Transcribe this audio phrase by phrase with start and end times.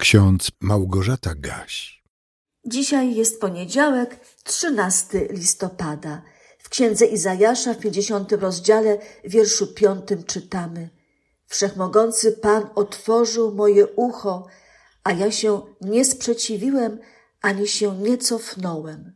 [0.00, 2.02] Ksiądz Małgorzata Gaś.
[2.66, 6.22] Dzisiaj jest poniedziałek, 13 listopada.
[6.58, 10.90] W księdze Izajasza w 50 rozdziale, wierszu 5 czytamy:
[11.46, 14.46] Wszechmogący Pan otworzył moje ucho,
[15.04, 16.98] a ja się nie sprzeciwiłem
[17.42, 19.12] ani się nie cofnąłem.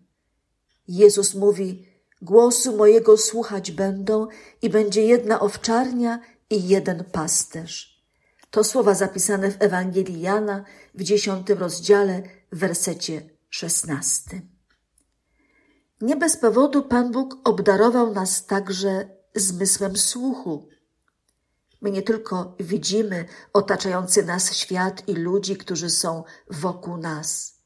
[0.89, 1.89] Jezus mówi:
[2.23, 4.27] Głosu mojego słuchać będą
[4.63, 6.21] i będzie jedna owczarnia
[6.51, 7.94] i jeden pasterz.
[8.55, 10.65] To słowa zapisane w Ewangelii Jana
[10.95, 12.23] w dziesiątym rozdziale,
[12.53, 14.49] w wersecie szesnastym.
[16.01, 20.69] Nie bez powodu Pan Bóg obdarował nas także zmysłem słuchu.
[21.81, 27.59] My nie tylko widzimy otaczający nas świat i ludzi, którzy są wokół nas.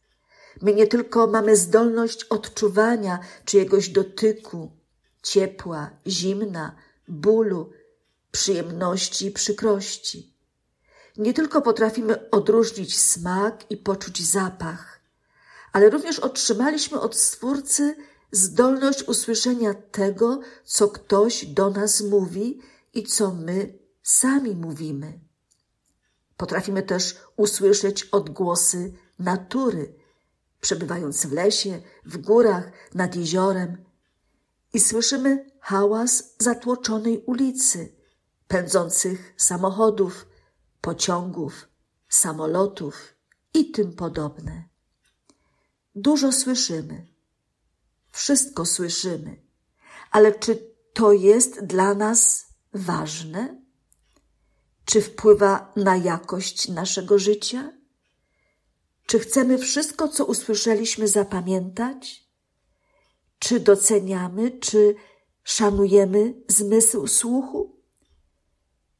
[0.63, 4.73] My nie tylko mamy zdolność odczuwania czyjegoś dotyku,
[5.23, 6.77] ciepła, zimna,
[7.09, 7.71] bólu,
[8.31, 10.38] przyjemności i przykrości.
[11.19, 15.01] Nie tylko potrafimy odróżnić smak i poczuć zapach,
[15.73, 17.97] ale również otrzymaliśmy od Stwórcy
[18.33, 22.61] zdolność usłyszenia tego, co ktoś do nas mówi
[22.95, 25.21] i co my sami mówimy.
[26.37, 29.95] Potrafimy też usłyszeć odgłosy natury,
[30.61, 33.85] przebywając w lesie, w górach, nad jeziorem.
[34.73, 37.93] I słyszymy hałas zatłoczonej ulicy,
[38.49, 40.27] pędzących samochodów,
[40.81, 41.69] pociągów,
[42.09, 43.15] samolotów
[43.55, 44.69] i tym podobne.
[45.95, 47.07] Dużo słyszymy,
[48.11, 49.43] wszystko słyszymy,
[50.11, 53.63] ale czy to jest dla nas ważne?
[54.85, 57.73] Czy wpływa na jakość naszego życia?
[59.07, 62.29] Czy chcemy wszystko, co usłyszeliśmy, zapamiętać?
[63.39, 64.95] Czy doceniamy, czy
[65.45, 67.78] szanujemy zmysł słuchu?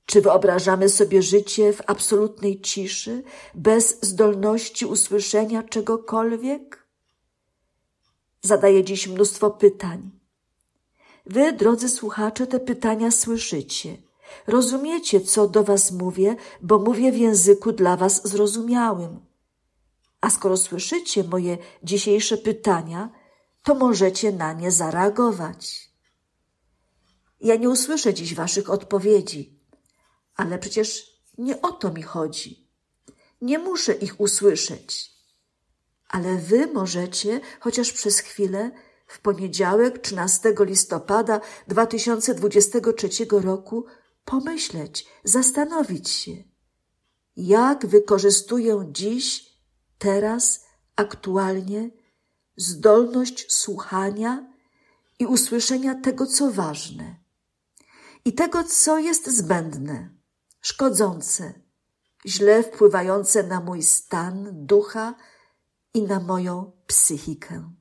[0.09, 3.23] Czy wyobrażamy sobie życie w absolutnej ciszy,
[3.55, 6.87] bez zdolności usłyszenia czegokolwiek?
[8.43, 10.11] Zadaję dziś mnóstwo pytań.
[11.27, 13.97] Wy, drodzy słuchacze, te pytania słyszycie.
[14.47, 19.21] Rozumiecie, co do Was mówię, bo mówię w języku dla Was zrozumiałym.
[20.21, 23.11] A skoro słyszycie moje dzisiejsze pytania,
[23.63, 25.91] to możecie na nie zareagować.
[27.41, 29.58] Ja nie usłyszę dziś Waszych odpowiedzi
[30.39, 32.69] ale przecież nie o to mi chodzi.
[33.41, 35.13] Nie muszę ich usłyszeć.
[36.09, 38.71] Ale wy możecie, chociaż przez chwilę,
[39.07, 43.87] w poniedziałek 13 listopada 2023 roku
[44.25, 46.33] pomyśleć, zastanowić się,
[47.37, 49.47] jak wykorzystuję dziś,
[49.99, 50.65] teraz,
[50.97, 51.91] aktualnie
[52.57, 54.53] zdolność słuchania
[55.19, 57.17] i usłyszenia tego, co ważne
[58.25, 60.18] i tego, co jest zbędne
[60.61, 61.55] szkodzące,
[62.27, 65.15] źle wpływające na mój stan ducha
[65.95, 67.73] i na moją psychikę.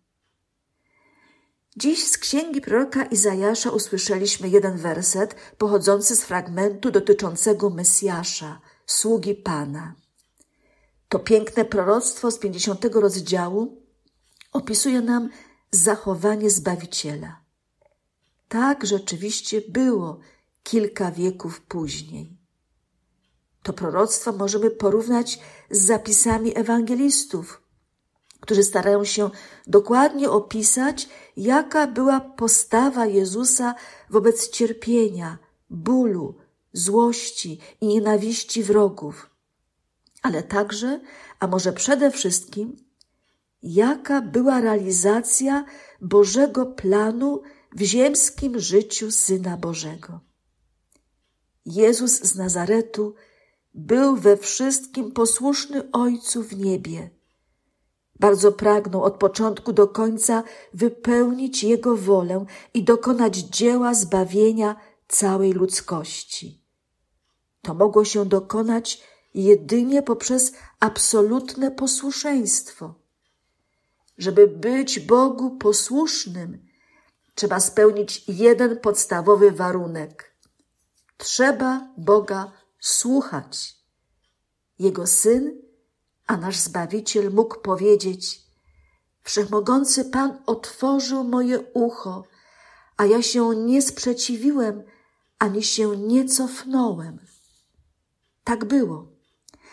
[1.78, 9.96] Dziś z księgi proroka Izajasza usłyszeliśmy jeden werset pochodzący z fragmentu dotyczącego Mesjasza, sługi Pana.
[11.10, 13.82] To piękne proroctwo z 50 rozdziału
[14.54, 15.30] opisuje nam
[15.72, 17.42] zachowanie Zbawiciela.
[18.50, 20.20] Tak rzeczywiście było
[20.64, 22.37] kilka wieków później.
[23.68, 25.40] To proroctwo możemy porównać
[25.72, 27.62] z zapisami ewangelistów,
[28.40, 29.30] którzy starają się
[29.68, 33.76] dokładnie opisać, jaka była postawa Jezusa
[34.10, 35.38] wobec cierpienia,
[35.70, 36.36] bólu,
[36.74, 39.30] złości i nienawiści wrogów,
[40.22, 41.00] ale także,
[41.40, 42.78] a może przede wszystkim,
[43.64, 45.66] jaka była realizacja
[46.02, 47.42] Bożego planu
[47.76, 50.20] w ziemskim życiu Syna Bożego.
[51.66, 53.16] Jezus z Nazaretu
[53.78, 57.10] był we wszystkim posłuszny Ojcu w niebie.
[58.20, 60.44] Bardzo pragnął od początku do końca
[60.74, 64.76] wypełnić Jego wolę i dokonać dzieła zbawienia
[65.08, 66.62] całej ludzkości.
[67.62, 72.94] To mogło się dokonać jedynie poprzez absolutne posłuszeństwo.
[74.18, 76.66] Żeby być Bogu posłusznym,
[77.36, 80.36] trzeba spełnić jeden podstawowy warunek.
[81.18, 83.76] Trzeba Boga słuchać.
[84.80, 85.62] Jego syn,
[86.28, 88.42] a nasz Zbawiciel mógł powiedzieć:
[89.24, 92.24] Wszechmogący Pan otworzył moje ucho,
[92.98, 94.84] a ja się nie sprzeciwiłem,
[95.40, 97.20] ani się nie cofnąłem.
[98.44, 99.08] Tak było,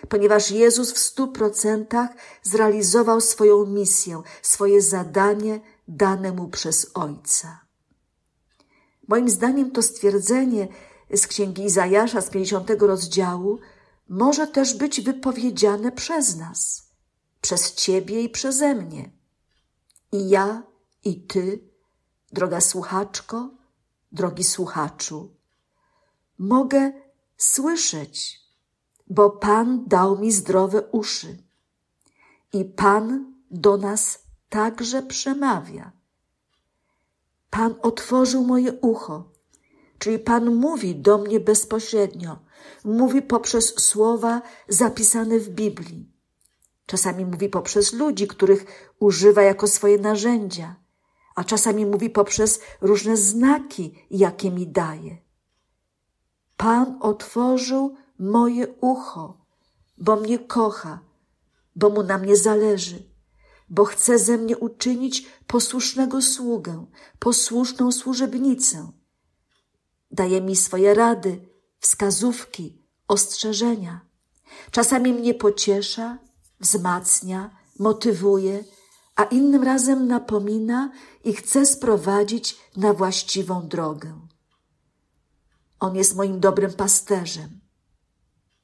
[0.08, 2.10] ponieważ Jezus w stu procentach
[2.42, 7.64] zrealizował swoją misję, swoje zadanie dane mu przez Ojca.
[9.08, 10.68] Moim zdaniem to stwierdzenie
[11.16, 13.58] z księgi Izajasza z 50 rozdziału
[14.08, 16.88] może też być wypowiedziane przez nas,
[17.40, 19.10] przez Ciebie i przeze mnie.
[20.12, 20.62] I ja,
[21.04, 21.68] i Ty,
[22.32, 23.50] droga słuchaczko,
[24.12, 25.34] drogi słuchaczu,
[26.38, 26.92] mogę
[27.36, 28.40] słyszeć,
[29.06, 31.38] bo Pan dał mi zdrowe uszy
[32.52, 34.18] i Pan do nas
[34.48, 35.92] także przemawia.
[37.50, 39.33] Pan otworzył moje ucho,
[40.04, 42.38] czyli Pan mówi do mnie bezpośrednio,
[42.84, 46.12] mówi poprzez słowa zapisane w Biblii.
[46.86, 48.64] Czasami mówi poprzez ludzi, których
[49.00, 50.76] używa jako swoje narzędzia,
[51.34, 55.16] a czasami mówi poprzez różne znaki, jakie mi daje.
[56.56, 59.38] Pan otworzył moje ucho,
[59.98, 60.98] bo mnie kocha,
[61.76, 63.02] bo mu na mnie zależy,
[63.68, 66.86] bo chce ze mnie uczynić posłusznego sługę,
[67.18, 68.92] posłuszną służebnicę.
[70.14, 71.48] Daje mi swoje rady,
[71.80, 74.00] wskazówki, ostrzeżenia.
[74.70, 76.18] Czasami mnie pociesza,
[76.60, 78.64] wzmacnia, motywuje,
[79.16, 80.92] a innym razem napomina
[81.24, 84.20] i chce sprowadzić na właściwą drogę.
[85.80, 87.60] On jest moim dobrym pasterzem.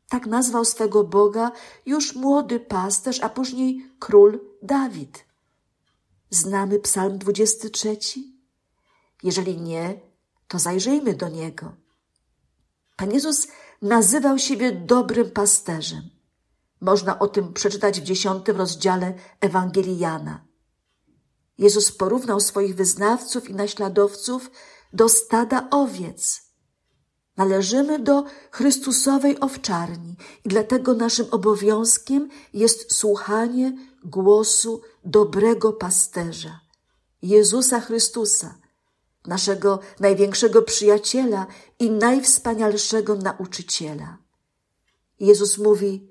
[0.08, 1.52] Tak nazwał swego Boga
[1.86, 5.24] już młody pasterz, a później król Dawid.
[6.30, 7.96] Znamy Psalm 23?
[9.22, 10.09] Jeżeli nie,
[10.50, 11.72] to zajrzyjmy do niego.
[12.96, 13.48] Pan Jezus
[13.82, 16.02] nazywał siebie dobrym pasterzem.
[16.80, 20.44] Można o tym przeczytać w dziesiątym rozdziale Ewangelii Jana.
[21.58, 24.50] Jezus porównał swoich wyznawców i naśladowców
[24.92, 26.42] do stada owiec.
[27.36, 36.60] Należymy do Chrystusowej owczarni i dlatego naszym obowiązkiem jest słuchanie głosu dobrego pasterza,
[37.22, 38.59] Jezusa Chrystusa,
[39.26, 41.46] naszego największego przyjaciela
[41.78, 44.18] i najwspanialszego nauczyciela.
[45.20, 46.08] Jezus mówi: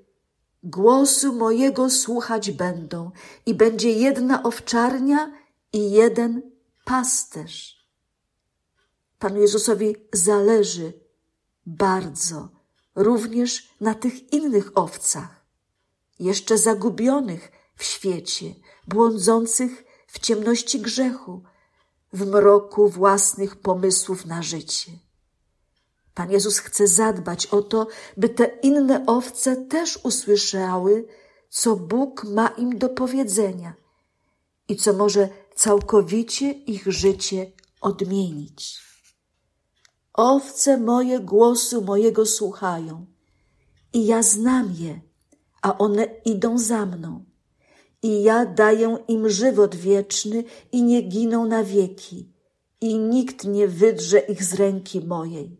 [0.62, 3.10] Głosu mojego słuchać będą,
[3.46, 5.32] i będzie jedna owczarnia
[5.72, 6.42] i jeden
[6.84, 7.80] pasterz.
[9.18, 10.92] Panu Jezusowi zależy
[11.66, 12.48] bardzo
[12.94, 15.44] również na tych innych owcach,
[16.18, 18.54] jeszcze zagubionych w świecie,
[18.88, 21.42] błądzących w ciemności grzechu,
[22.12, 24.92] w mroku własnych pomysłów na życie.
[26.14, 27.86] Pan Jezus chce zadbać o to,
[28.16, 31.06] by te inne owce też usłyszały,
[31.48, 33.74] co Bóg ma im do powiedzenia
[34.68, 38.78] i co może całkowicie ich życie odmienić.
[40.12, 43.06] Owce moje głosu mojego słuchają
[43.92, 45.00] i ja znam je,
[45.62, 47.29] a one idą za mną.
[48.02, 52.32] I ja daję im żywot wieczny i nie giną na wieki,
[52.80, 55.56] i nikt nie wydrze ich z ręki mojej.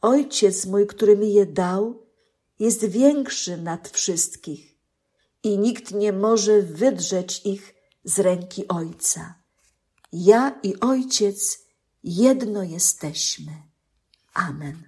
[0.00, 2.06] Ojciec mój, który mi je dał,
[2.58, 4.78] jest większy nad wszystkich
[5.42, 7.74] i nikt nie może wydrzeć ich
[8.04, 9.34] z ręki Ojca.
[10.12, 11.58] Ja i Ojciec
[12.04, 13.52] jedno jesteśmy.
[14.34, 14.82] Amen.